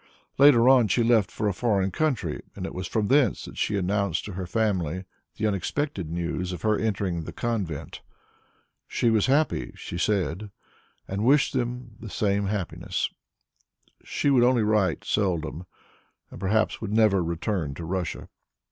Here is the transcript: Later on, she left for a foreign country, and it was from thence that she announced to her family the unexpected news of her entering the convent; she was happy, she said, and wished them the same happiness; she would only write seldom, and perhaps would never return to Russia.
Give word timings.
Later 0.39 0.67
on, 0.67 0.87
she 0.87 1.03
left 1.03 1.29
for 1.29 1.47
a 1.47 1.53
foreign 1.53 1.91
country, 1.91 2.41
and 2.55 2.65
it 2.65 2.73
was 2.73 2.87
from 2.87 3.05
thence 3.07 3.45
that 3.45 3.59
she 3.59 3.77
announced 3.77 4.25
to 4.25 4.33
her 4.33 4.47
family 4.47 5.05
the 5.37 5.45
unexpected 5.45 6.09
news 6.09 6.51
of 6.51 6.63
her 6.63 6.75
entering 6.75 7.21
the 7.21 7.31
convent; 7.31 8.01
she 8.87 9.11
was 9.11 9.27
happy, 9.27 9.73
she 9.75 9.99
said, 9.99 10.49
and 11.07 11.23
wished 11.23 11.53
them 11.53 11.97
the 11.99 12.09
same 12.09 12.47
happiness; 12.47 13.11
she 14.03 14.31
would 14.31 14.41
only 14.43 14.63
write 14.63 15.03
seldom, 15.03 15.67
and 16.31 16.39
perhaps 16.39 16.81
would 16.81 16.91
never 16.91 17.23
return 17.23 17.75
to 17.75 17.85
Russia. 17.85 18.27